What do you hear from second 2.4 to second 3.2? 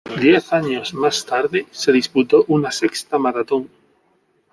una sexta